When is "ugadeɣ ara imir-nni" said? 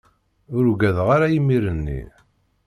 0.71-2.01